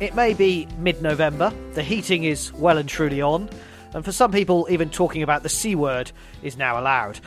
[0.00, 3.50] It may be mid November, the heating is well and truly on,
[3.92, 7.18] and for some people, even talking about the C word is now allowed.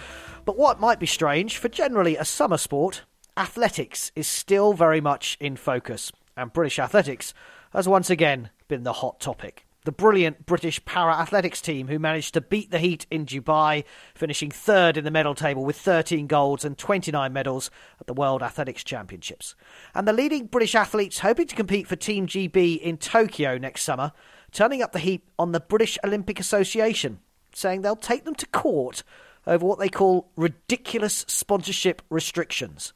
[0.46, 3.04] But what might be strange, for generally a summer sport,
[3.36, 7.34] athletics is still very much in focus, and British athletics
[7.74, 12.34] has once again been the hot topic the brilliant British para athletics team who managed
[12.36, 16.64] to beat the Heat in Dubai, finishing third in the medal table with 13 golds
[16.64, 19.56] and 29 medals at the World Athletics Championships.
[19.96, 24.12] And the leading British athletes hoping to compete for Team GB in Tokyo next summer,
[24.52, 27.20] turning up the heat on the British Olympic Association,
[27.54, 29.04] saying they'll take them to court
[29.48, 32.94] over what they call ridiculous sponsorship restrictions.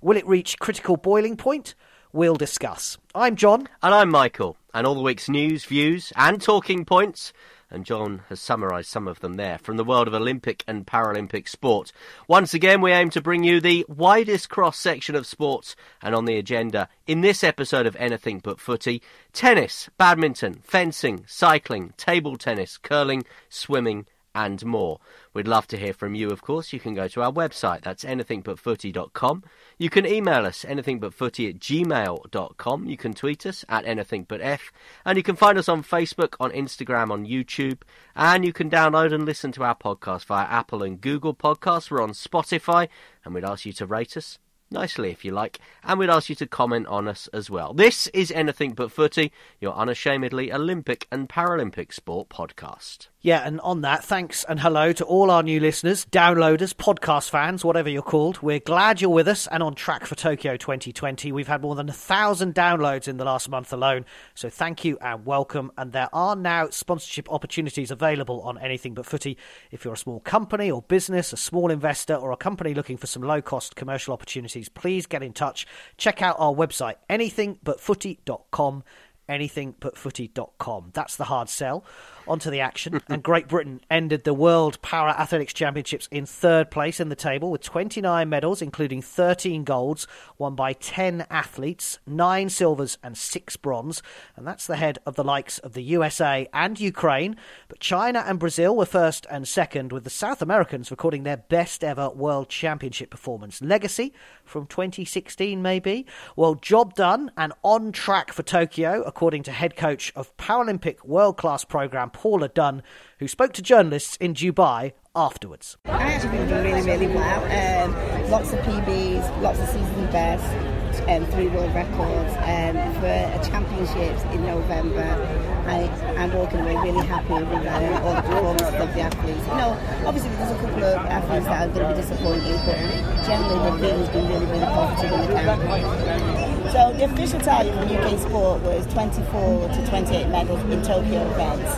[0.00, 1.74] Will it reach critical boiling point?
[2.14, 2.98] We'll discuss.
[3.14, 3.70] I'm John.
[3.82, 4.58] And I'm Michael.
[4.74, 7.32] And all the week's news, views, and talking points.
[7.70, 11.48] And John has summarised some of them there from the world of Olympic and Paralympic
[11.48, 11.90] sport.
[12.28, 15.74] Once again, we aim to bring you the widest cross section of sports.
[16.02, 19.00] And on the agenda in this episode of Anything But Footy
[19.32, 24.98] tennis, badminton, fencing, cycling, table tennis, curling, swimming, and more.
[25.34, 26.72] We'd love to hear from you, of course.
[26.72, 29.44] You can go to our website, that's anythingbutfooty.com.
[29.78, 32.86] You can email us, anythingbutfooty at gmail.com.
[32.86, 34.60] You can tweet us at anythingbutf.
[35.04, 37.82] And you can find us on Facebook, on Instagram, on YouTube.
[38.14, 41.90] And you can download and listen to our podcast via Apple and Google Podcasts.
[41.90, 42.88] We're on Spotify,
[43.24, 44.38] and we'd ask you to rate us
[44.72, 47.72] nicely if you like, and we'd ask you to comment on us as well.
[47.74, 53.08] This is Anything But Footy, your unashamedly Olympic and Paralympic sport podcast.
[53.24, 57.64] Yeah, and on that, thanks and hello to all our new listeners, downloaders, podcast fans,
[57.64, 58.42] whatever you're called.
[58.42, 61.30] We're glad you're with us and on track for Tokyo 2020.
[61.30, 64.98] We've had more than a thousand downloads in the last month alone, so thank you
[65.00, 65.70] and welcome.
[65.78, 69.38] And there are now sponsorship opportunities available on Anything But Footy.
[69.70, 73.06] If you're a small company or business, a small investor, or a company looking for
[73.06, 75.64] some low cost commercial opportunities, please get in touch.
[75.96, 78.82] Check out our website, anythingbutfooty.com
[79.28, 80.90] anythingbutfooty.com.
[80.92, 81.84] That's the hard sell.
[82.26, 83.00] Onto the action.
[83.08, 87.50] and Great Britain ended the World Para Athletics Championships in third place in the table
[87.50, 90.06] with 29 medals, including 13 golds,
[90.38, 94.02] won by 10 athletes, 9 silvers, and 6 bronze.
[94.36, 97.36] And that's the head of the likes of the USA and Ukraine.
[97.68, 101.82] But China and Brazil were first and second, with the South Americans recording their best
[101.82, 103.60] ever World Championship performance.
[103.60, 104.12] Legacy
[104.44, 106.06] from 2016, maybe?
[106.36, 111.36] Well, job done and on track for Tokyo, according to head coach of Paralympic World
[111.36, 112.82] Class Programme Paula Dunn,
[113.18, 115.76] who spoke to journalists in Dubai afterwards.
[115.86, 117.42] I actually been doing really, really well.
[117.44, 123.40] Um, lots of PBs, lots of season bests, um, three world records um, for a
[123.44, 125.51] championships in November.
[125.66, 127.66] I, I'm walking away really happy with
[128.02, 129.46] all the performances of the athletes.
[129.46, 132.78] You know, obviously there's a couple of athletes that are going to be disappointing, but
[133.26, 136.72] generally the feeling's been really, really positive in the camp.
[136.72, 141.74] So the official target for UK sport was 24 to 28 medals in Tokyo events.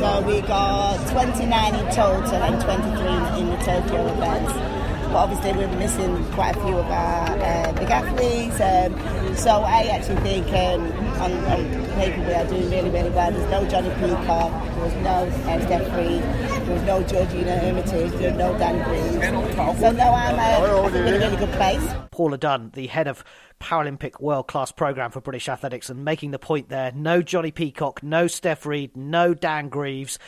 [0.00, 4.77] So we got 29 in total and 23 in the Tokyo events.
[5.08, 8.60] But obviously we're missing quite a few of our uh, big athletes.
[8.60, 13.32] Um, so I actually think um, on, on, paper we are doing really, really well.
[13.32, 16.22] There's no Jonnie Peacock, there was no uh, Stef Reid,
[16.66, 19.78] There was no Georgina Hermitage, there was no Dan Green.
[19.78, 21.94] So no, I'm uh, I think in a really good place.
[22.12, 23.24] Paula Dunn, the head of
[23.60, 28.02] Paralympic world class programme for British athletics, and making the point there no Jonnie Peacock,
[28.02, 30.18] no Stef Reid, no Dan Greaves,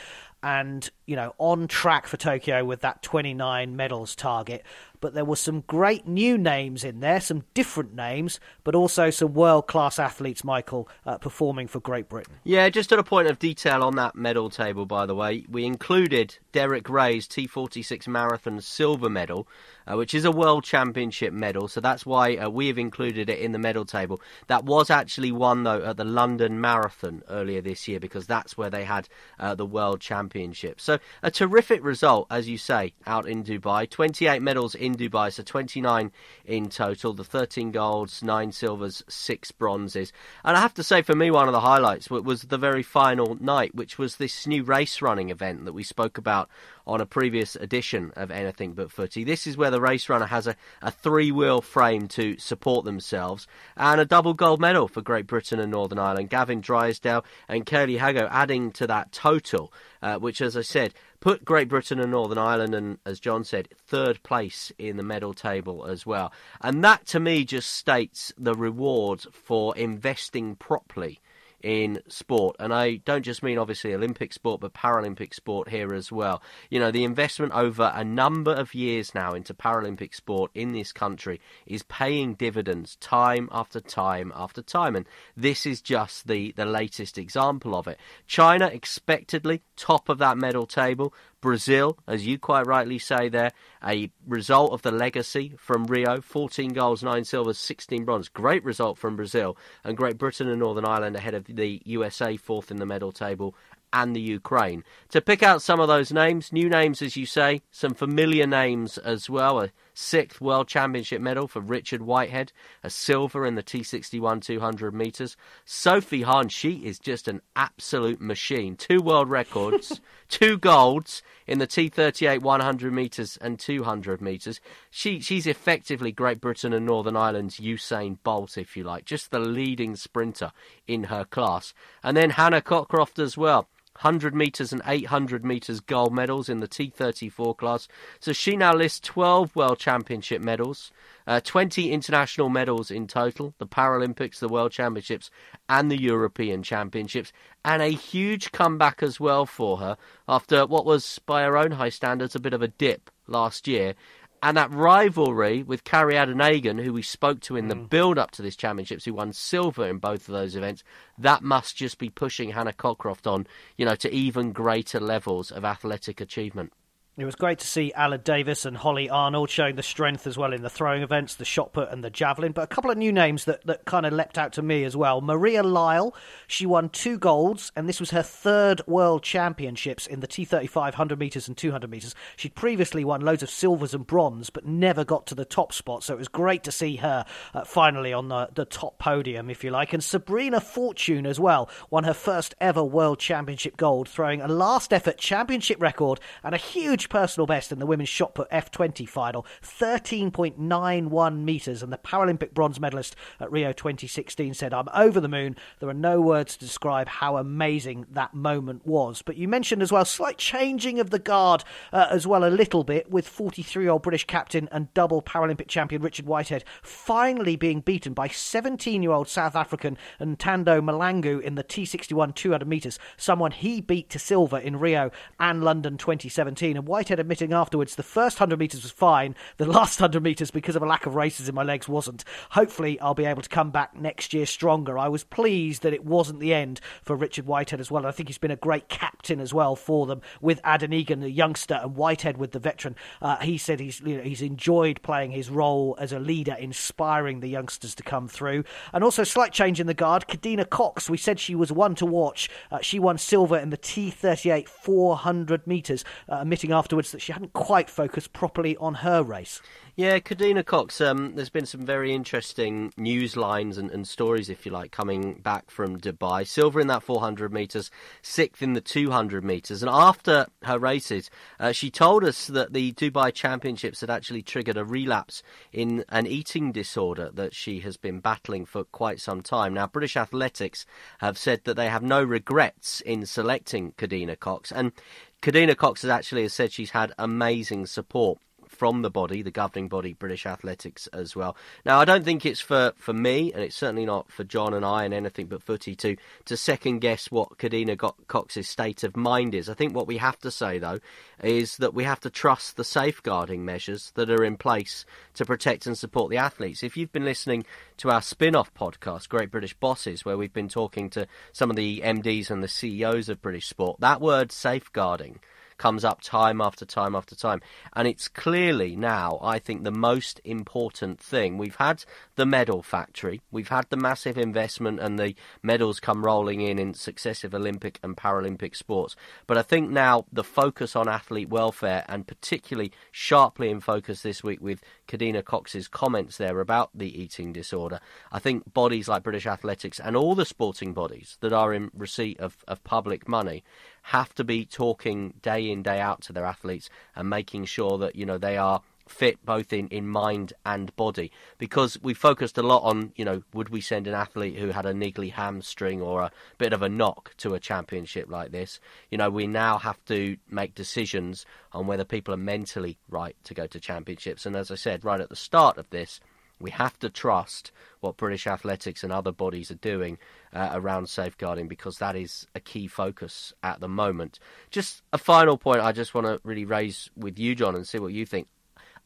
[0.43, 4.65] and, you know, on track for Tokyo with that 29 medals target.
[5.01, 9.35] But there were some great new names in there, some different names, but also some
[9.35, 12.35] world class athletes, Michael, uh, performing for Great Britain.
[12.45, 15.65] Yeah, just at a point of detail on that medal table, by the way, we
[15.65, 19.49] included Derek Rae's T46 marathon silver medal,
[19.87, 23.39] uh, which is a world championship medal, so that's why uh, we have included it
[23.39, 24.21] in the medal table.
[24.47, 28.71] That was actually won, though, at the London Marathon earlier this year, because that's where
[28.71, 29.09] they had
[29.39, 30.81] uh, the world championship.
[30.81, 33.89] So, a terrific result, as you say, out in Dubai.
[33.89, 36.13] 28 medals in Dubai, so 29
[36.45, 37.13] in total.
[37.13, 40.13] The 13 golds, 9 silvers, 6 bronzes.
[40.45, 43.37] And I have to say, for me, one of the highlights was the very final
[43.41, 46.49] night, which was this new race running event that we spoke about
[46.87, 49.23] on a previous edition of Anything But Footy.
[49.23, 53.47] This is where the race runner has a, a three wheel frame to support themselves
[53.77, 56.31] and a double gold medal for Great Britain and Northern Ireland.
[56.31, 59.73] Gavin Drysdale and Kayleigh Haggo adding to that total,
[60.03, 63.69] uh, which, as I said, put Great Britain and Northern Ireland, and as John said,
[63.77, 66.33] third place in the medal table as well.
[66.61, 71.21] And that to me just states the rewards for investing properly
[71.63, 72.57] in sport.
[72.59, 76.43] And I don't just mean obviously Olympic sport, but Paralympic sport here as well.
[76.71, 80.93] You know, the investment over a number of years now into Paralympic sport in this
[80.93, 84.97] country is paying dividends time after time after time.
[84.97, 87.99] And this is just the, the latest example of it.
[88.27, 91.15] China expectedly top of that medal table.
[91.41, 93.53] Brazil, as you quite rightly say there,
[93.85, 98.29] a result of the legacy from Rio 14 goals, 9 silvers, 16 bronze.
[98.29, 99.57] Great result from Brazil.
[99.85, 103.55] And Great Britain and Northern Ireland ahead of the USA, fourth in the medal table,
[103.93, 104.85] and the Ukraine.
[105.11, 108.99] To pick out some of those names, new names, as you say, some familiar names
[108.99, 109.69] as well.
[110.01, 112.53] Sixth World Championship medal for Richard Whitehead,
[112.83, 115.37] a silver in the T61 200 metres.
[115.65, 118.77] Sophie Hahn, she is just an absolute machine.
[118.77, 124.61] Two world records, two golds in the T38 100 metres and 200 metres.
[124.91, 129.39] She, she's effectively Great Britain and Northern Ireland's Usain Bolt, if you like, just the
[129.39, 130.53] leading sprinter
[130.87, 131.75] in her class.
[132.03, 133.69] And then Hannah Cockroft as well.
[134.03, 137.87] 100 metres and 800 metres gold medals in the T34 class.
[138.19, 140.91] So she now lists 12 World Championship medals,
[141.27, 145.31] uh, 20 international medals in total, the Paralympics, the World Championships,
[145.69, 147.31] and the European Championships,
[147.63, 151.91] and a huge comeback as well for her after what was, by her own high
[151.91, 153.95] standards, a bit of a dip last year.
[154.43, 157.91] And that rivalry with Kare Adenegan, who we spoke to in the mm.
[157.91, 160.83] build up to this championships, who won silver in both of those events,
[161.19, 163.47] that must just be pushing Hannah Cockroft on,
[163.77, 166.73] you know, to even greater levels of athletic achievement.
[167.21, 170.55] It was great to see Aled Davies and Holly Arnold showing the strength as well
[170.55, 172.53] in the throwing events, the shot put and the javelin.
[172.53, 174.97] But a couple of new names that, that kind of leapt out to me as
[174.97, 175.21] well.
[175.21, 176.15] Maria Lyle,
[176.47, 181.19] she won two golds, and this was her third World Championships in the T35 100
[181.19, 182.15] metres and 200 metres.
[182.37, 186.03] She'd previously won loads of silvers and bronze, but never got to the top spot.
[186.03, 189.63] So it was great to see her uh, finally on the, the top podium, if
[189.63, 189.93] you like.
[189.93, 194.95] And Sabrina Fortune as well won her first ever World Championship gold, throwing a last
[194.95, 199.45] effort championship record and a huge personal best in the women's shot put F20 final,
[199.63, 201.83] 13.91 metres.
[201.83, 205.57] And the Paralympic bronze medalist at Rio 2016 said, I'm over the moon.
[205.81, 209.21] There are no words to describe how amazing that moment was.
[209.21, 212.85] But you mentioned as well, slight changing of the guard uh, as well, a little
[212.85, 217.81] bit, with 43 year old British captain and double Paralympic champion Richard Whitehead finally being
[217.81, 223.51] beaten by 17 year old South African Ntando Mahlangu in the T61 200 metres, someone
[223.51, 226.77] he beat to silver in Rio and London 2017.
[226.77, 230.77] And Whitehead admitting afterwards the first 100 metres was fine, the last 100 metres, because
[230.77, 232.25] of a lack of races in my legs, wasn't.
[232.51, 234.99] Hopefully, I'll be able to come back next year stronger.
[234.99, 238.05] I was pleased that it wasn't the end for Richard Whitehead as well.
[238.05, 241.31] I think he's been a great captain as well for them with Adam Egan, the
[241.31, 242.97] youngster, and Whitehead with the veteran.
[243.23, 247.41] Uh, he said he's you know, he's enjoyed playing his role as a leader, inspiring
[247.41, 248.63] the youngsters to come through.
[248.93, 250.27] And also, slight change in the guard.
[250.29, 252.51] Kadeena Cox, we said she was one to watch.
[252.71, 257.53] Uh, she won silver in the T38 400 metres, uh, admitting afterwards that she hadn't
[257.53, 259.61] quite focused properly on her race.
[259.97, 264.65] Yeah, Kadeena Cox, um, there's been some very interesting news lines and, and, stories, if
[264.65, 266.47] you like, coming back from Dubai.
[266.47, 267.91] Silver in that 400 metres,
[268.23, 269.83] sixth in the 200 metres.
[269.83, 274.79] And after her races, uh, she told us that the Dubai Championships had actually triggered
[274.79, 279.75] a relapse in an eating disorder that she has been battling for quite some time.
[279.75, 280.87] Now, British Athletics
[281.19, 284.73] have said that they have no regrets in selecting Kadeena Cox.
[284.73, 284.93] And
[285.43, 288.39] Kadeena Cox has actually said she's had amazing support
[288.81, 291.55] from the body, the governing body, British Athletics as well.
[291.85, 294.87] Now, I don't think it's for, for me, and it's certainly not for John and
[294.87, 299.55] I and anything but footy to to second guess what Kadeena Cox's state of mind
[299.55, 299.69] is.
[299.69, 300.99] I think what we have to say though
[301.45, 305.87] is that we have to trust the safeguarding measures that are in place to protect
[305.87, 306.83] and support the athletes.
[306.83, 307.67] If you've been listening
[307.99, 312.01] to our spin-off podcast, Great British Bosses, where we've been talking to some of the
[312.01, 315.39] MDs and the CEOs of British sport, that word safeguarding
[315.81, 317.63] comes up time after time after time.
[317.95, 321.57] And it's clearly now, I think, the most important thing.
[321.57, 322.05] We've had
[322.37, 326.93] the medal factory, we've had the massive investment, and the medals come rolling in in
[326.93, 329.17] successive Olympic and Paralympic sports.
[329.47, 334.45] But I think now the focus on athlete welfare, and particularly sharply in focus this
[334.45, 337.99] week with Kadeena Cox's comments there about the eating disorder,
[338.31, 342.39] I think bodies like British Athletics and all the sporting bodies that are in receipt
[342.39, 343.65] of, of public money
[344.03, 348.15] have to be talking day in day out to their athletes and making sure that
[348.15, 352.63] you know they are fit both in, in mind and body because we focused a
[352.63, 356.23] lot on you know would we send an athlete who had a niggly hamstring or
[356.23, 358.79] a bit of a knock to a championship like this
[359.11, 363.53] you know we now have to make decisions on whether people are mentally right to
[363.53, 366.21] go to championships and as i said right at the start of this
[366.61, 370.19] we have to trust what British athletics and other bodies are doing
[370.53, 374.39] uh, around safeguarding because that is a key focus at the moment.
[374.71, 377.99] Just a final point I just want to really raise with you, John, and see
[377.99, 378.47] what you think.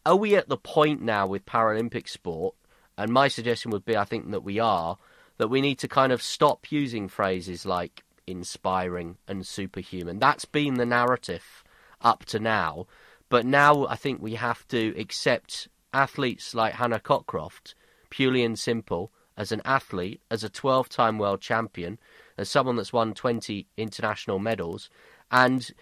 [0.06, 2.54] Are we at the point now with Paralympic sport?
[2.96, 4.99] And my suggestion would be I think that we are,
[5.38, 10.18] that we need to kind of stop using phrases like inspiring and superhuman.
[10.18, 11.64] That's been the narrative
[12.00, 12.87] up to now.
[13.28, 17.75] But now I think we have to accept athletes like Hannah Cockroft,
[18.11, 21.99] purely and simple, as an athlete, as a 12 time world champion,
[22.37, 24.90] as someone that's won 20 international medals,
[25.30, 25.73] and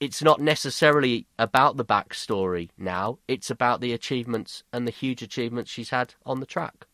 [0.00, 5.70] it's not necessarily about the backstory now, it's about the achievements and the huge achievements
[5.70, 6.86] she's had on the track.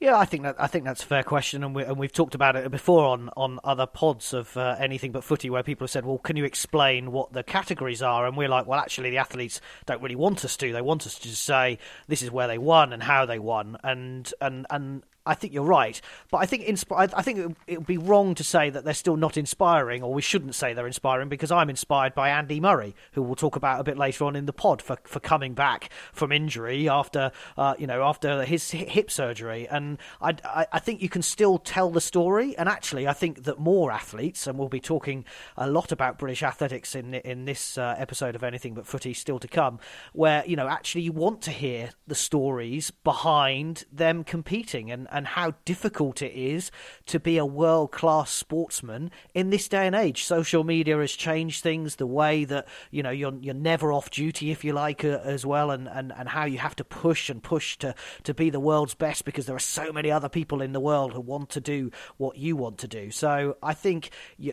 [0.00, 2.36] Yeah, I think that I think that's a fair question, and, we, and we've talked
[2.36, 5.90] about it before on, on other pods of uh, anything but footy, where people have
[5.90, 9.18] said, "Well, can you explain what the categories are?" And we're like, "Well, actually, the
[9.18, 10.72] athletes don't really want us to.
[10.72, 14.32] They want us to say this is where they won and how they won, and
[14.40, 17.98] and and I think you're right, but I think insp- I think it would be
[17.98, 21.52] wrong to say that they're still not inspiring, or we shouldn't say they're inspiring because
[21.52, 24.52] I'm inspired by Andy Murray, who we'll talk about a bit later on in the
[24.54, 29.68] pod for, for coming back from injury after uh, you know after his hip surgery,
[29.68, 32.56] and I, I, I think you can still tell the story.
[32.56, 36.42] And actually, I think that more athletes, and we'll be talking a lot about British
[36.42, 39.78] athletics in in this uh, episode of Anything But Footy still to come,
[40.14, 45.17] where you know actually you want to hear the stories behind them competing and and
[45.26, 46.70] how difficult it is
[47.06, 50.24] to be a world class sportsman in this day and age.
[50.24, 54.50] Social media has changed things, the way that you know you're you're never off duty
[54.50, 57.42] if you like uh, as well, and, and, and how you have to push and
[57.42, 57.94] push to
[58.24, 61.12] to be the world's best because there are so many other people in the world
[61.12, 63.10] who want to do what you want to do.
[63.10, 64.10] So I think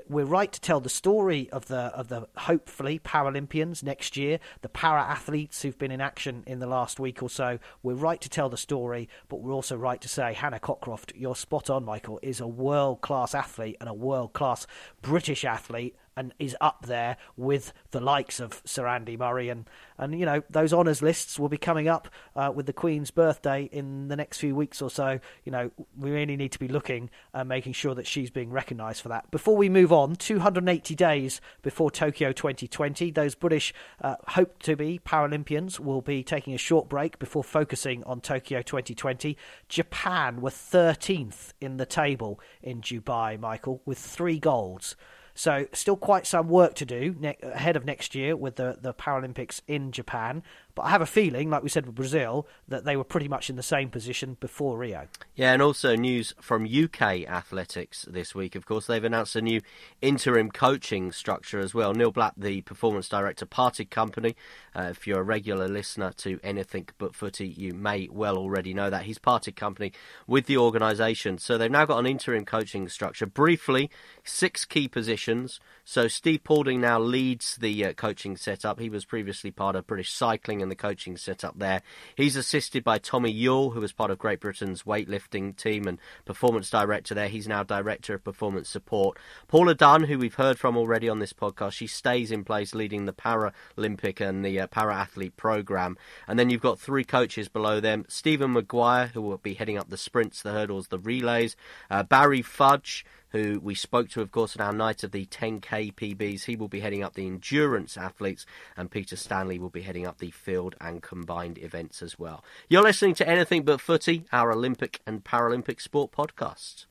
[0.07, 4.69] we're right to tell the story of the of the hopefully Paralympians next year, the
[4.69, 7.59] para athletes who've been in action in the last week or so.
[7.83, 11.35] We're right to tell the story, but we're also right to say Hannah Cockroft, you're
[11.35, 14.67] spot on, Michael, is a world class athlete and a world class
[15.01, 19.49] British athlete and is up there with the likes of Sir Andy Murray.
[19.49, 19.65] And,
[19.97, 23.69] and you know, those honours lists will be coming up uh, with the Queen's birthday
[23.71, 25.19] in the next few weeks or so.
[25.43, 29.01] You know, we really need to be looking and making sure that she's being recognised
[29.01, 29.29] for that.
[29.31, 34.99] Before we move on, 280 days before Tokyo 2020, those British uh, hope to be
[35.05, 39.37] Paralympians will be taking a short break before focusing on Tokyo 2020.
[39.67, 44.95] Japan were 13th in the table in Dubai, Michael, with three golds.
[45.35, 48.93] So still quite some work to do ne- ahead of next year with the, the
[48.93, 50.41] Paralympics in Japan.
[50.75, 53.49] But I have a feeling, like we said with Brazil, that they were pretty much
[53.49, 55.07] in the same position before Rio.
[55.33, 58.55] Yeah, and also news from UK athletics this week.
[58.55, 59.61] Of course, they've announced a new
[60.01, 61.93] interim coaching structure as well.
[61.93, 64.35] Neil Black, the performance director, parted company.
[64.75, 68.89] Uh, if you're a regular listener to anything but footy, you may well already know
[68.89, 69.93] that he's parted company
[70.27, 71.37] with the organisation.
[71.37, 73.25] So they've now got an interim coaching structure.
[73.25, 73.89] Briefly,
[74.25, 75.61] six key positions.
[75.85, 78.79] So Steve Paulding now leads the uh, coaching setup.
[78.79, 81.83] He was previously part of British Cycling and the coaching setup there.
[82.15, 86.71] He's assisted by Tommy Yule, who was part of Great Britain's weightlifting team and performance
[86.71, 87.27] director there.
[87.27, 89.19] He's now director of performance support.
[89.47, 93.05] Paula Dunn, who we've heard from already on this podcast, she stays in place leading
[93.05, 95.97] the Paralympic and the uh, para athlete program.
[96.27, 99.89] And then you've got three coaches below them: Stephen Maguire, who will be heading up
[99.89, 101.55] the sprints, the hurdles, the relays.
[101.91, 105.93] Uh, Barry Fudge who we spoke to, of course, at our night of the 10K
[105.93, 106.45] PBs.
[106.45, 108.45] He will be heading up the endurance athletes,
[108.77, 112.43] and Peter Stanley will be heading up the field and combined events as well.
[112.69, 116.85] You're listening to Anything But Footy, our Olympic and Paralympic sport podcast.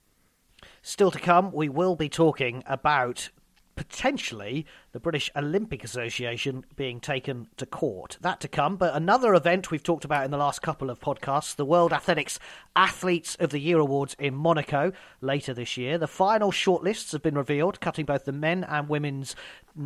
[0.83, 3.31] Still to come, we will be talking about
[3.76, 8.19] potentially the British Olympic Association being taken to court.
[8.21, 11.57] That to come, but another event we've talked about in the last couple of podcasts
[11.57, 12.38] the World Athletics
[12.76, 15.99] Athletes of the Year Awards in Monaco later this year.
[15.99, 19.35] The final shortlists have been revealed, cutting both the men and women's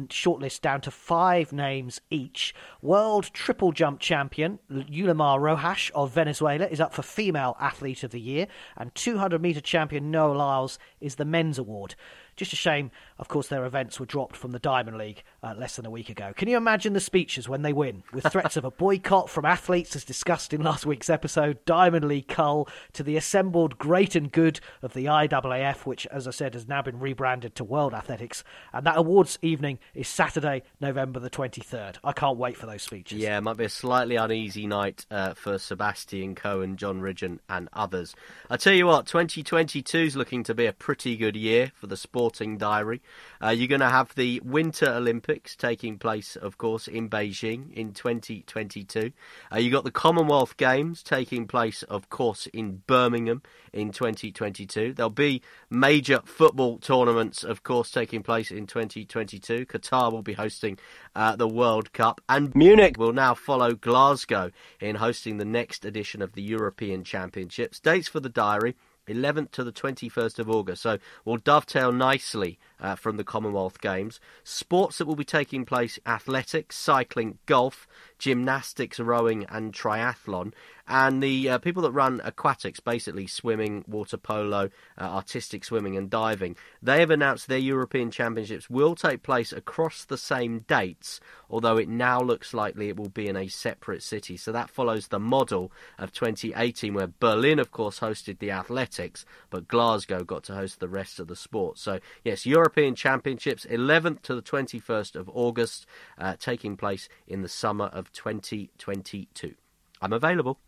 [0.08, 2.54] shortlist down to five names each.
[2.82, 8.20] World triple jump champion Yulimar Rojas of Venezuela is up for Female Athlete of the
[8.20, 11.94] Year, and 200 metre champion Noah Lyles is the men's award.
[12.36, 15.76] Just a shame, of course, their events were dropped from the Diamond League uh, less
[15.76, 16.32] than a week ago.
[16.36, 19.96] Can you imagine the speeches when they win, with threats of a boycott from athletes,
[19.96, 24.60] as discussed in last week's episode, Diamond League cull, to the assembled great and good
[24.82, 28.44] of the IAAF, which, as I said, has now been rebranded to World Athletics.
[28.72, 31.96] And that awards evening is Saturday, November the 23rd.
[32.04, 33.18] I can't wait for those speeches.
[33.18, 37.68] Yeah, it might be a slightly uneasy night uh, for Sebastian Coe, Jon Ridgeon, and
[37.72, 38.14] others.
[38.48, 41.96] I tell you what, 2022 is looking to be a pretty good year for the
[41.96, 43.02] sporting diary.
[43.42, 47.92] Uh, you're going to have the Winter Olympics taking place, of course, in Beijing in
[47.92, 49.12] 2022.
[49.52, 54.92] Uh, you've got the Commonwealth Games taking place, of course, in Birmingham in 2022.
[54.92, 59.66] There'll be major football tournaments, of course, taking place in 2022.
[59.66, 60.78] Qatar will be hosting
[61.14, 64.50] uh, the World Cup, and Munich will now follow Glasgow
[64.80, 67.80] in hosting the next edition of the European Championships.
[67.80, 68.74] Dates for the diary
[69.08, 70.82] 11th to the 21st of August.
[70.82, 74.20] So will dovetail nicely uh, from the Commonwealth Games.
[74.44, 77.86] Sports that will be taking place athletics, cycling, golf,
[78.18, 80.52] gymnastics, rowing, and triathlon.
[80.90, 86.08] And the uh, people that run aquatics, basically swimming, water polo, uh, artistic swimming, and
[86.08, 91.76] diving, they have announced their European Championships will take place across the same dates, although
[91.76, 94.38] it now looks likely it will be in a separate city.
[94.38, 99.68] So that follows the model of 2018, where Berlin, of course, hosted the athletics, but
[99.68, 101.76] Glasgow got to host the rest of the sport.
[101.76, 105.84] So, yes, European Championships, 11th to the 21st of August,
[106.16, 109.54] uh, taking place in the summer of 2022.
[110.00, 110.58] I'm available.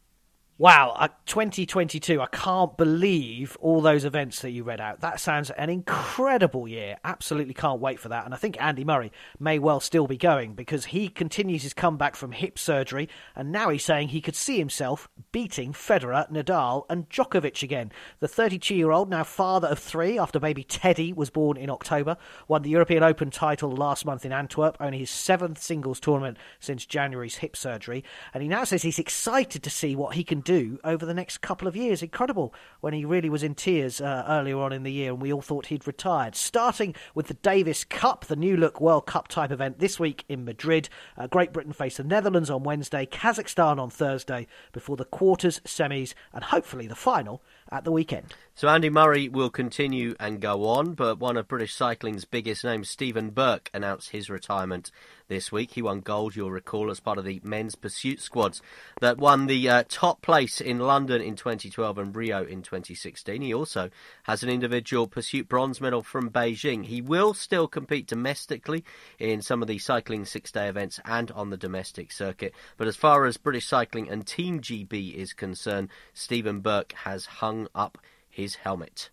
[0.60, 2.20] Wow, uh, 2022.
[2.20, 5.00] I can't believe all those events that you read out.
[5.00, 6.98] That sounds an incredible year.
[7.02, 8.26] Absolutely can't wait for that.
[8.26, 12.14] And I think Andy Murray may well still be going because he continues his comeback
[12.14, 13.08] from hip surgery.
[13.34, 17.90] And now he's saying he could see himself beating Federer, Nadal, and Djokovic again.
[18.18, 22.18] The 32 year old, now father of three after baby Teddy was born in October,
[22.48, 26.84] won the European Open title last month in Antwerp, only his seventh singles tournament since
[26.84, 28.04] January's hip surgery.
[28.34, 31.14] And he now says he's excited to see what he can do do over the
[31.14, 32.02] next couple of years.
[32.02, 35.32] Incredible when he really was in tears uh, earlier on in the year and we
[35.32, 36.34] all thought he'd retired.
[36.34, 40.44] Starting with the Davis Cup, the new look World Cup type event this week in
[40.44, 40.88] Madrid.
[41.16, 46.14] Uh, Great Britain face the Netherlands on Wednesday, Kazakhstan on Thursday, before the quarters, semis,
[46.32, 48.34] and hopefully the final at the weekend.
[48.56, 52.90] So Andy Murray will continue and go on, but one of British cycling's biggest names,
[52.90, 54.90] Steven Burke, announced his retirement
[55.30, 55.70] this week.
[55.70, 58.60] He won gold, you'll recall, as part of the men's pursuit squads
[59.00, 63.40] that won the uh, top place in London in 2012 and Rio in 2016.
[63.40, 63.88] He also
[64.24, 66.84] has an individual pursuit bronze medal from Beijing.
[66.84, 68.84] He will still compete domestically
[69.18, 72.52] in some of the cycling six day events and on the domestic circuit.
[72.76, 77.68] But as far as British cycling and Team GB is concerned, Steven Burke has hung
[77.74, 77.96] up
[78.28, 79.10] his helmet.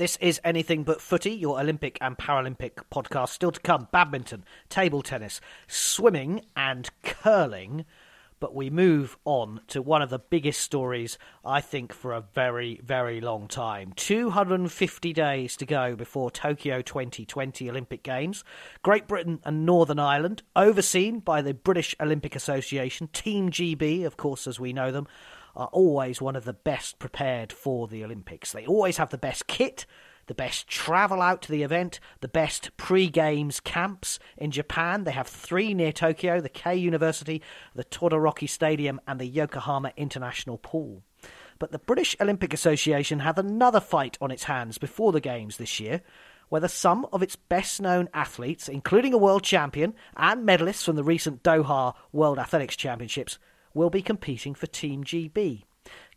[0.00, 3.28] This is Anything But Footy, your Olympic and Paralympic podcast.
[3.28, 7.84] Still to come badminton, table tennis, swimming, and curling.
[8.38, 12.80] But we move on to one of the biggest stories, I think, for a very,
[12.82, 13.92] very long time.
[13.94, 18.42] 250 days to go before Tokyo 2020 Olympic Games.
[18.80, 24.46] Great Britain and Northern Ireland, overseen by the British Olympic Association, Team GB, of course,
[24.46, 25.06] as we know them,
[25.56, 28.52] are always one of the best prepared for the Olympics.
[28.52, 29.86] They always have the best kit,
[30.26, 34.18] the best travel out to the event, the best pre games camps.
[34.36, 37.42] In Japan, they have three near Tokyo the Keio University,
[37.74, 41.02] the Todoroki Stadium, and the Yokohama International Pool.
[41.58, 45.78] But the British Olympic Association had another fight on its hands before the Games this
[45.78, 46.02] year
[46.50, 51.04] whether some of its best known athletes, including a world champion and medalists from the
[51.04, 53.38] recent Doha World Athletics Championships,
[53.74, 55.64] will be competing for Team GB.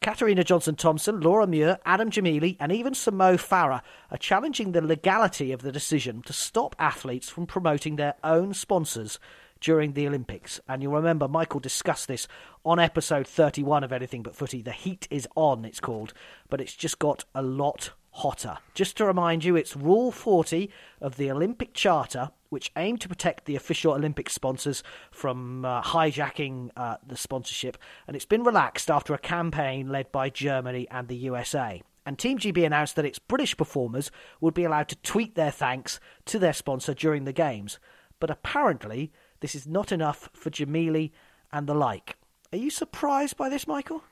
[0.02, 5.52] Katarina Johnson Thompson, Laura Muir, Adam Gemili, and even Mo Farah are challenging the legality
[5.52, 9.20] of the decision to stop athletes from promoting their own sponsors
[9.62, 10.60] during the Olympics.
[10.68, 12.28] And you'll remember Michael discussed this
[12.66, 14.62] on episode 31 of Anything But Footy.
[14.62, 16.14] The Heat is On, it's called,
[16.50, 18.58] but it's just got a lot hotter.
[18.74, 23.46] Just to remind you, it's Rule 40 of the Olympic Charter, which aim to protect
[23.46, 29.14] the official Olympic sponsors from uh, hijacking uh, the sponsorship, and it's been relaxed after
[29.14, 31.82] a campaign led by Germany and the USA.
[32.06, 36.00] And Team GB announced that its British performers would be allowed to tweet their thanks
[36.26, 37.80] to their sponsor during the games.
[38.20, 41.12] But apparently, this is not enough for Gemili
[41.52, 42.18] and the like.
[42.52, 44.04] Are you surprised by this, Michael?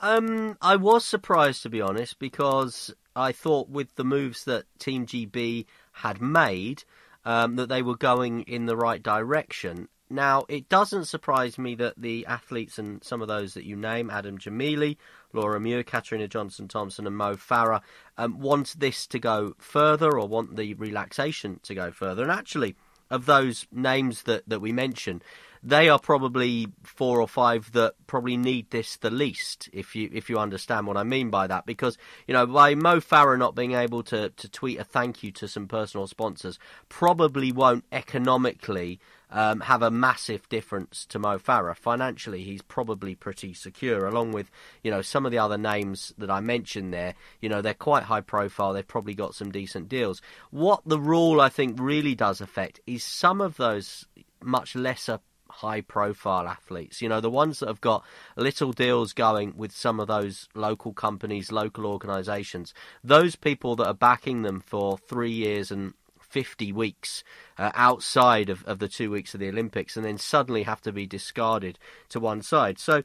[0.00, 5.06] Um, I was surprised to be honest because I thought with the moves that Team
[5.06, 6.84] GB had made,
[7.26, 9.88] um, that they were going in the right direction.
[10.08, 14.08] Now, it doesn't surprise me that the athletes and some of those that you name,
[14.08, 14.96] Adam Gemili,
[15.32, 17.82] Laura Muir, Katarina Johnson Thompson, and Mo Farah,
[18.16, 22.22] um, want this to go further or want the relaxation to go further.
[22.22, 22.76] And actually,
[23.10, 25.24] of those names that, that we mentioned,
[25.66, 30.30] they are probably four or five that probably need this the least, if you if
[30.30, 31.66] you understand what I mean by that.
[31.66, 31.98] Because
[32.28, 35.48] you know, by Mo Farah not being able to to tweet a thank you to
[35.48, 41.76] some personal sponsors, probably won't economically um, have a massive difference to Mo Farah.
[41.76, 44.48] Financially, he's probably pretty secure, along with
[44.84, 47.14] you know some of the other names that I mentioned there.
[47.40, 48.72] You know, they're quite high profile.
[48.72, 50.22] They've probably got some decent deals.
[50.52, 54.06] What the rule I think really does affect is some of those
[54.42, 55.18] much lesser
[55.56, 57.00] high profile athletes.
[57.00, 58.04] You know, the ones that have got
[58.36, 62.74] little deals going with some of those local companies, local organisations.
[63.02, 67.24] Those people that are backing them for three years and 50 weeks
[67.56, 70.92] uh, outside of, of the two weeks of the Olympics and then suddenly have to
[70.92, 71.78] be discarded
[72.10, 72.78] to one side.
[72.78, 73.02] So,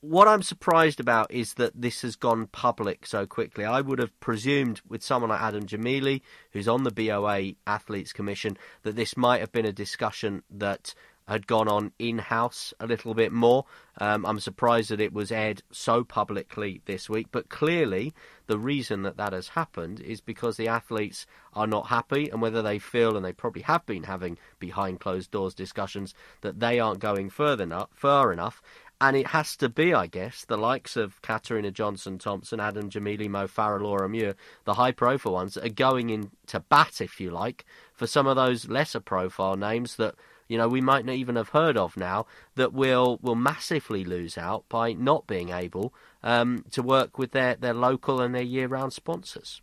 [0.00, 3.64] what I'm surprised about is that this has gone public so quickly.
[3.64, 6.20] I would have presumed with someone like Adam Gemili,
[6.52, 10.94] who's on the BOA Athletes Commission, that this might have been a discussion that
[11.28, 13.64] had gone on in house a little bit more.
[13.98, 18.14] Um, I'm surprised that it was aired so publicly this week, but clearly
[18.46, 22.62] the reason that that has happened is because the athletes are not happy, and whether
[22.62, 27.00] they feel, and they probably have been having behind closed doors discussions, that they aren't
[27.00, 28.62] going further enough, far enough.
[28.98, 33.28] And it has to be, I guess, the likes of Katarina Johnson Thompson, Adam Gemili,
[33.28, 34.34] Mo Farah, Laura Muir,
[34.64, 38.36] the high profile ones that are going into bat, if you like, for some of
[38.36, 40.14] those lesser profile names that
[40.48, 44.38] you know, we might not even have heard of now that will will massively lose
[44.38, 48.68] out by not being able um, to work with their, their local and their year
[48.68, 49.60] round sponsors.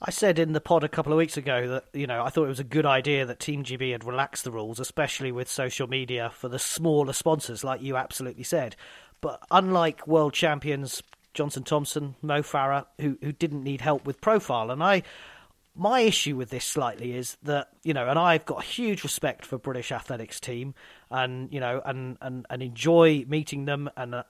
[0.00, 2.44] I said in the pod a couple of weeks ago that you know I thought
[2.44, 5.88] it was a good idea that Team GB had relaxed the rules, especially with social
[5.88, 8.76] media for the smaller sponsors, like you absolutely said.
[9.20, 11.02] But unlike world champions
[11.36, 15.02] Johnson Thompson, Mo Farah, who who didn't need help with profile, and I
[15.76, 19.58] my issue with this slightly is that you know, and I've got huge respect for
[19.58, 20.74] British athletics team,
[21.10, 24.14] and you know, and and, and enjoy meeting them and.
[24.14, 24.22] Uh,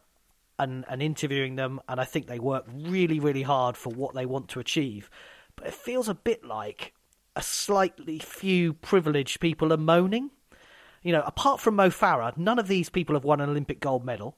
[0.58, 4.24] and, and interviewing them, and I think they work really, really hard for what they
[4.24, 5.10] want to achieve.
[5.54, 6.94] But it feels a bit like
[7.36, 10.30] a slightly few privileged people are moaning.
[11.02, 14.02] You know, apart from Mo Farah, none of these people have won an Olympic gold
[14.02, 14.34] medal.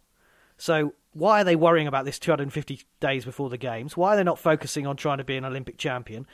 [0.56, 3.96] So why are they worrying about this 250 days before the games?
[3.96, 6.26] Why are they not focusing on trying to be an Olympic champion?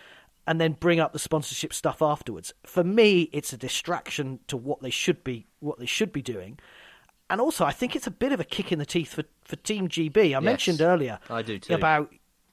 [0.47, 2.53] And then bring up the sponsorship stuff afterwards.
[2.65, 6.59] For me, it's a distraction to what they should be what they should be doing.
[7.31, 9.57] And also, I think it's a bit of a kick in the teeth for, for
[9.57, 10.17] Team GB.
[10.17, 11.75] I yes, mentioned earlier I do too.
[11.75, 12.13] about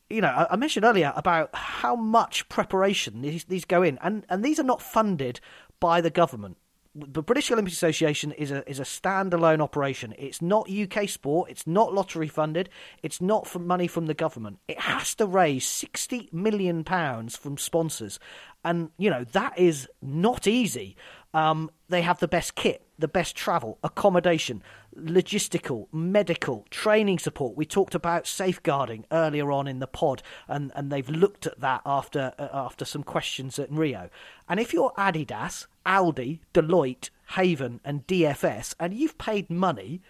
[0.10, 4.43] you know I mentioned earlier about how much preparation these these go in, and and
[4.43, 5.39] these are not funded
[5.80, 6.58] by the government
[6.93, 10.13] the British Olympic Association is a is a standalone operation.
[10.17, 11.49] It's not UK sport.
[11.49, 12.69] It's not lottery funded.
[13.01, 14.60] It's not for money from the government.
[14.67, 18.19] It has to raise sixty million pounds from sponsors,
[18.65, 20.97] and you know that is not easy.
[21.33, 24.61] Um, they have the best kit, the best travel, accommodation,
[24.97, 27.55] logistical, medical, training support.
[27.55, 31.81] We talked about safeguarding earlier on in the pod, and, and they've looked at that
[31.85, 34.09] after uh, after some questions at Rio.
[34.49, 40.01] And if you're Adidas, Aldi, Deloitte, Haven, and DFS, and you've paid money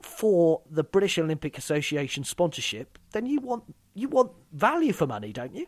[0.00, 5.54] for the British Olympic Association sponsorship, then you want you want value for money, don't
[5.54, 5.66] you?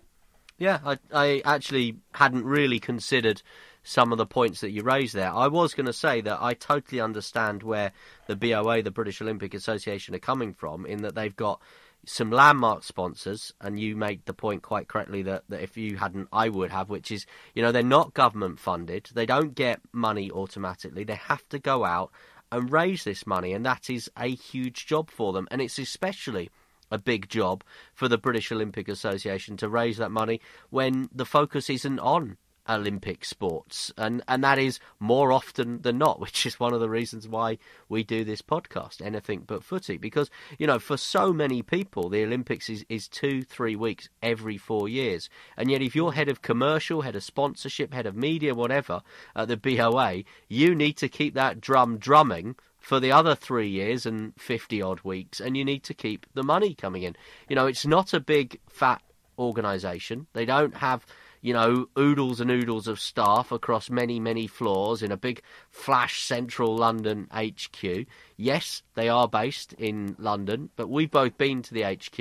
[0.58, 3.42] Yeah, I, I actually hadn't really considered
[3.82, 5.32] some of the points that you raised there.
[5.32, 7.92] I was going to say that I totally understand where
[8.26, 11.60] the BOA, the British Olympic Association, are coming from, in that they've got
[12.04, 16.28] some landmark sponsors, and you make the point quite correctly that, that if you hadn't,
[16.32, 20.30] I would have, which is, you know, they're not government funded, they don't get money
[20.30, 22.10] automatically, they have to go out
[22.50, 26.50] and raise this money, and that is a huge job for them, and it's especially
[26.90, 27.64] a big job
[27.94, 30.40] for the British Olympic Association to raise that money
[30.70, 32.36] when the focus isn't on
[32.68, 36.88] Olympic sports, and and that is more often than not, which is one of the
[36.88, 41.62] reasons why we do this podcast, anything but footy, because you know for so many
[41.62, 46.12] people the Olympics is is two three weeks every four years, and yet if you're
[46.12, 49.02] head of commercial, head of sponsorship, head of media, whatever
[49.34, 54.04] at the BOA, you need to keep that drum drumming for the other three years
[54.04, 57.16] and 50 odd weeks, and you need to keep the money coming in.
[57.48, 59.00] You know, it's not a big, fat
[59.38, 60.26] organisation.
[60.32, 61.06] They don't have,
[61.42, 66.22] you know, oodles and oodles of staff across many, many floors in a big, flash
[66.22, 68.06] central London HQ.
[68.36, 72.18] Yes, they are based in London, but we've both been to the HQ.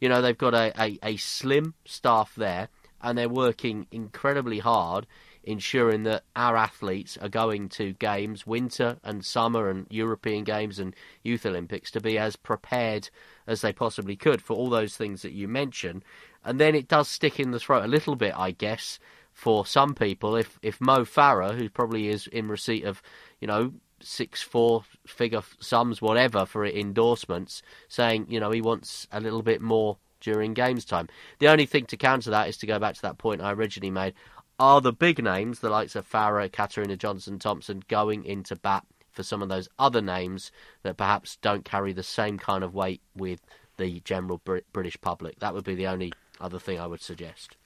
[0.00, 2.68] You know, they've got a, a, a slim staff there,
[3.02, 5.06] and they're working incredibly hard
[5.44, 10.94] ensuring that our athletes are going to games, winter and summer and European games and
[11.22, 13.10] Youth Olympics, to be as prepared
[13.46, 16.04] as they possibly could for all those things that you mentioned.
[16.44, 18.98] And then it does stick in the throat a little bit, I guess,
[19.32, 20.36] for some people.
[20.36, 23.02] If if Mo Farah, who probably is in receipt of,
[23.40, 29.20] you know, six four figure sums, whatever, for endorsements, saying, you know, he wants a
[29.20, 31.08] little bit more during games time.
[31.38, 33.90] The only thing to counter that is to go back to that point I originally
[33.90, 34.14] made
[34.58, 39.22] are the big names, the likes of Farah, Katarina Johnson Thompson, going into bat for
[39.22, 40.52] some of those other names
[40.82, 43.40] that perhaps don't carry the same kind of weight with
[43.76, 44.40] the general
[44.72, 45.38] British public?
[45.40, 47.56] That would be the only other thing I would suggest.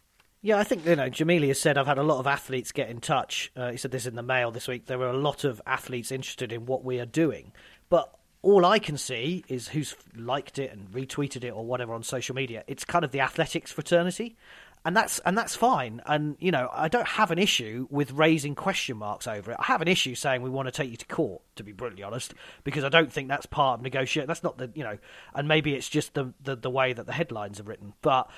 [0.43, 1.11] Yeah, I think you know.
[1.11, 3.51] Gemili has said I've had a lot of athletes get in touch.
[3.57, 4.87] Uh, he said this in the mail this week.
[4.87, 7.53] There were a lot of athletes interested in what we are doing,
[7.89, 12.05] but all I can see is who's liked it and retweeted it or whatever on
[12.05, 12.63] social media.
[12.69, 14.37] It's kind of the athletics fraternity,
[14.85, 16.01] and that's and that's fine.
[16.07, 19.57] And you know, I don't have an issue with raising question marks over it.
[19.59, 22.05] I have an issue saying we want to take you to court, to be brutally
[22.05, 24.29] honest, because I don't think that's part of negotiation.
[24.29, 24.99] That's not the you know,
[25.35, 27.95] and maybe it's just the, the the way that the headlines are written.
[28.01, 28.31] But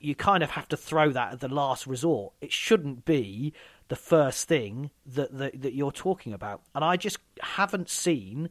[0.00, 2.32] you kind of have to throw that at the last resort.
[2.40, 3.52] It shouldn't be
[3.88, 6.62] the first thing that that, that you're talking about.
[6.74, 8.48] And I just haven't seen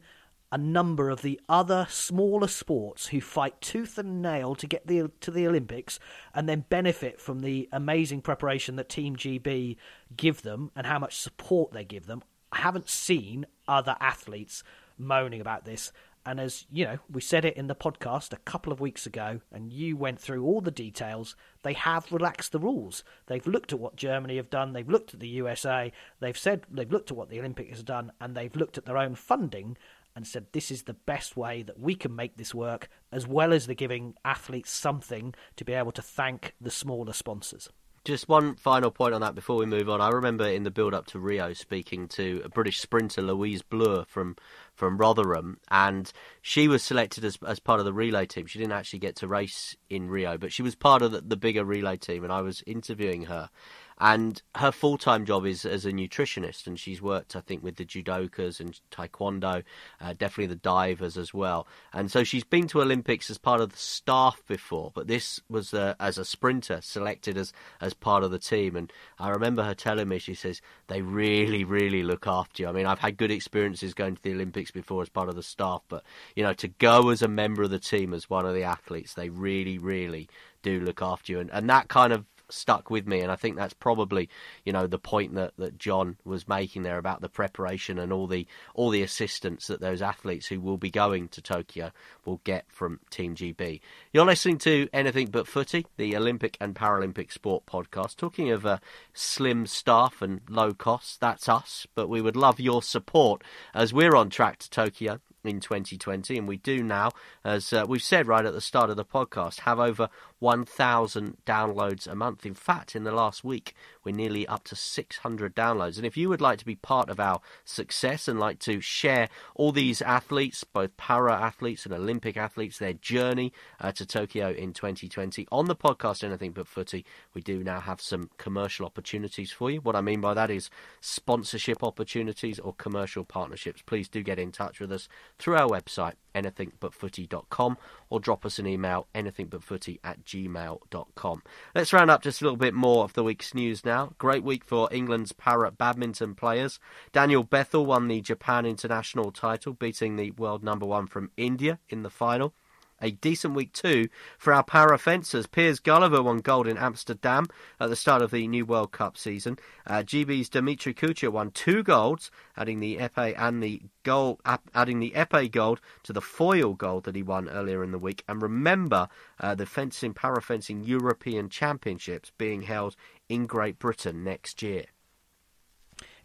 [0.52, 5.10] a number of the other smaller sports who fight tooth and nail to get the,
[5.20, 5.98] to the Olympics
[6.34, 9.76] and then benefit from the amazing preparation that Team GB
[10.16, 12.22] give them and how much support they give them.
[12.52, 14.62] I haven't seen other athletes
[14.96, 15.92] moaning about this.
[16.26, 19.42] And as you know, we said it in the podcast a couple of weeks ago,
[19.52, 21.36] and you went through all the details.
[21.62, 23.04] They have relaxed the rules.
[23.28, 24.72] They've looked at what Germany have done.
[24.72, 25.92] They've looked at the USA.
[26.18, 28.98] They've said they've looked at what the Olympics has done, and they've looked at their
[28.98, 29.78] own funding
[30.16, 33.52] and said this is the best way that we can make this work, as well
[33.52, 37.68] as the giving athletes something to be able to thank the smaller sponsors.
[38.06, 40.00] Just one final point on that before we move on.
[40.00, 44.04] I remember in the build up to Rio speaking to a British sprinter, Louise Bloor
[44.04, 44.36] from
[44.76, 48.46] from Rotherham, and she was selected as as part of the relay team.
[48.46, 51.36] She didn't actually get to race in Rio, but she was part of the, the
[51.36, 53.50] bigger relay team, and I was interviewing her,
[53.98, 57.76] and her full time job is as a nutritionist, and she's worked, I think, with
[57.76, 59.62] the judokas and taekwondo,
[60.00, 61.66] uh, definitely the divers as well.
[61.94, 65.72] And so she's been to Olympics as part of the staff before, but this was
[65.72, 68.76] uh, as a sprinter selected as as part of the team.
[68.76, 72.68] And I remember her telling me, she says they really, really look after you.
[72.68, 75.42] I mean, I've had good experiences going to the Olympics before as part of the
[75.42, 76.04] staff, but
[76.34, 79.14] you know, to go as a member of the team as one of the athletes,
[79.14, 80.28] they really, really
[80.62, 83.56] do look after you, and and that kind of stuck with me, and I think
[83.56, 84.28] that's probably
[84.64, 88.26] you know the point that, that John was making there about the preparation and all
[88.26, 91.92] the all the assistance that those athletes who will be going to Tokyo
[92.24, 93.80] will get from Team GB.
[94.12, 98.78] You're listening to Anything But Footy, the Olympic and Paralympic sport podcast, talking of uh,
[99.12, 101.16] slim staff and low costs.
[101.16, 103.42] That's us, but we would love your support
[103.74, 107.10] as we're on track to Tokyo in 2020, and we do now,
[107.44, 112.06] as uh, we've said right at the start of the podcast, have over 1,000 downloads
[112.06, 112.44] a month.
[112.44, 115.96] In fact, in the last week, we're nearly up to 600 downloads.
[115.96, 119.28] And if you would like to be part of our success and like to share
[119.54, 124.72] all these athletes, both para athletes and Olympic athletes, their journey uh, to Tokyo in
[124.72, 129.70] 2020, on the podcast Anything But Footy, we do now have some commercial opportunities for
[129.70, 129.80] you.
[129.80, 130.70] What I mean by that is
[131.00, 133.82] sponsorship opportunities or commercial partnerships.
[133.82, 137.78] Please do get in touch with us through our website, anythingbutfooty.com,
[138.10, 141.42] or drop us an email, anythingbutfooty at gmail.com.
[141.74, 144.12] Let's round up just a little bit more of the week's news now.
[144.18, 146.78] Great week for England's para badminton players.
[147.12, 152.02] Daniel Bethell won the Japan International title, beating the world number one from India in
[152.02, 152.54] the final.
[153.00, 155.46] A decent week too for our para fencers.
[155.46, 157.46] Piers Gulliver won gold in Amsterdam
[157.78, 159.58] at the start of the new World Cup season.
[159.86, 164.40] Uh, GB's Dimitri Coutya won two golds, adding the epee and the gold,
[164.74, 168.24] adding the epee gold to the foil gold that he won earlier in the week.
[168.26, 169.08] And remember,
[169.40, 172.96] uh, the fencing para fencing European Championships being held
[173.28, 174.86] in Great Britain next year.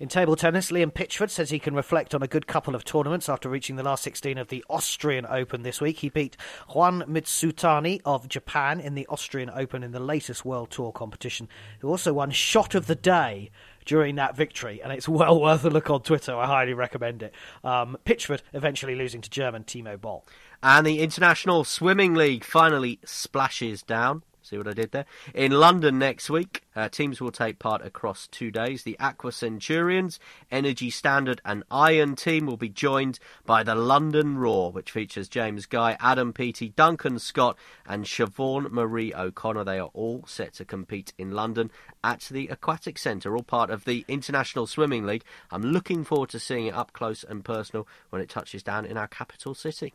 [0.02, 3.30] In table tennis, Liam Pitchford says he can reflect on a good couple of tournaments
[3.30, 6.00] after reaching the last 16 of the Austrian Open this week.
[6.00, 6.36] He beat
[6.74, 11.48] Jun Mizutani of Japan in the Austrian Open in the latest World Tour competition,
[11.82, 13.52] who also won Shot of the Day
[13.86, 16.36] during that victory, and it's well worth a look on Twitter.
[16.36, 17.36] I highly recommend it.
[17.64, 20.26] Um, Pitchford eventually losing to German Timo Boll.
[20.64, 24.24] And the International Swimming League finally splashes down.
[24.42, 25.06] See what I did there?
[25.36, 28.84] In London next week, uh, teams will take part across two days.
[28.84, 34.72] The Aqua Centurions, Energy Standard, and Iron team will be joined by the London Roar,
[34.72, 39.64] which features James Guy, Adam Peaty, Duncan Scott, and Siobhan Marie O'Connor.
[39.64, 41.72] They are all set to compete in London
[42.04, 45.24] at the Aquatic Centre, all part of the International Swimming League.
[45.52, 48.98] I'm looking forward to seeing it up close and personal when it touches down in
[48.98, 49.94] our capital city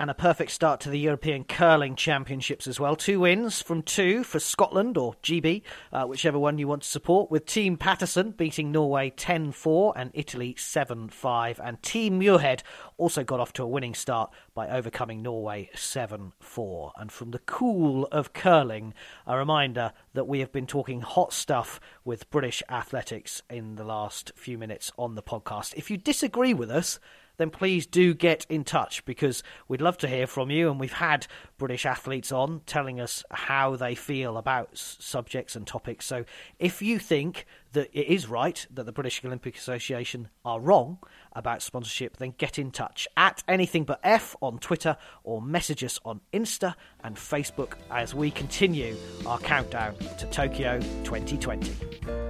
[0.00, 2.96] and a perfect start to the European Curling Championships as well.
[2.96, 5.60] Two wins from two for Scotland or GB,
[5.92, 10.10] uh, whichever one you want to support, with Team Paterson beating Norway 10 4 and
[10.14, 11.60] Italy 7 5.
[11.62, 12.62] And Team Muirhead
[12.96, 16.92] also got off to a winning start by overcoming Norway 7 4.
[16.96, 18.94] And from the cool of curling,
[19.26, 24.32] a reminder that we have been talking hot stuff with British athletics in the last
[24.34, 25.74] few minutes on the podcast.
[25.74, 26.98] If you disagree with us,
[27.40, 30.70] then please do get in touch because we'd love to hear from you.
[30.70, 31.26] And we've had
[31.56, 36.04] British athletes on telling us how they feel about subjects and topics.
[36.04, 36.26] So
[36.58, 40.98] if you think that it is right that the British Olympic Association are wrong
[41.32, 45.98] about sponsorship, then get in touch at anything but F on Twitter or message us
[46.04, 52.29] on Insta and Facebook as we continue our countdown to Tokyo 2020.